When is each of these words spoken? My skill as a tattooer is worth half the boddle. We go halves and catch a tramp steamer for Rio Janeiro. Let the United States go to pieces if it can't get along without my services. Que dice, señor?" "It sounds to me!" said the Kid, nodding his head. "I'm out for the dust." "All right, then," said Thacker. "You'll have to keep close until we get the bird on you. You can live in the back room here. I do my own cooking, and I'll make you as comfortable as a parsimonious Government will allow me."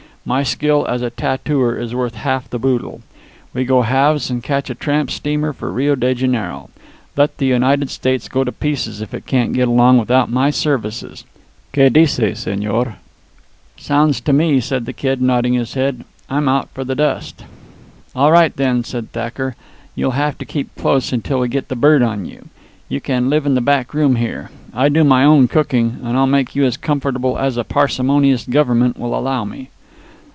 My 0.23 0.43
skill 0.43 0.85
as 0.87 1.01
a 1.01 1.09
tattooer 1.09 1.75
is 1.79 1.95
worth 1.95 2.13
half 2.13 2.47
the 2.47 2.59
boddle. 2.59 3.01
We 3.55 3.65
go 3.65 3.81
halves 3.81 4.29
and 4.29 4.43
catch 4.43 4.69
a 4.69 4.75
tramp 4.75 5.09
steamer 5.09 5.51
for 5.51 5.71
Rio 5.71 5.95
Janeiro. 5.95 6.69
Let 7.17 7.39
the 7.39 7.47
United 7.47 7.89
States 7.89 8.27
go 8.29 8.43
to 8.43 8.51
pieces 8.51 9.01
if 9.01 9.15
it 9.15 9.25
can't 9.25 9.51
get 9.51 9.67
along 9.67 9.97
without 9.97 10.29
my 10.29 10.51
services. 10.51 11.25
Que 11.73 11.89
dice, 11.89 12.35
señor?" 12.45 12.87
"It 12.89 12.93
sounds 13.81 14.21
to 14.21 14.31
me!" 14.31 14.59
said 14.59 14.85
the 14.85 14.93
Kid, 14.93 15.23
nodding 15.23 15.53
his 15.53 15.73
head. 15.73 16.05
"I'm 16.29 16.47
out 16.47 16.69
for 16.71 16.83
the 16.83 16.93
dust." 16.93 17.43
"All 18.15 18.31
right, 18.31 18.55
then," 18.55 18.83
said 18.83 19.11
Thacker. 19.11 19.55
"You'll 19.95 20.11
have 20.11 20.37
to 20.37 20.45
keep 20.45 20.69
close 20.75 21.11
until 21.11 21.39
we 21.39 21.47
get 21.47 21.67
the 21.67 21.75
bird 21.75 22.03
on 22.03 22.25
you. 22.25 22.45
You 22.89 23.01
can 23.01 23.27
live 23.27 23.47
in 23.47 23.55
the 23.55 23.59
back 23.59 23.91
room 23.91 24.17
here. 24.17 24.51
I 24.71 24.87
do 24.87 25.03
my 25.03 25.23
own 25.23 25.47
cooking, 25.47 25.97
and 26.03 26.15
I'll 26.15 26.27
make 26.27 26.55
you 26.55 26.63
as 26.65 26.77
comfortable 26.77 27.39
as 27.39 27.57
a 27.57 27.63
parsimonious 27.63 28.45
Government 28.45 28.99
will 28.99 29.17
allow 29.17 29.45
me." 29.45 29.71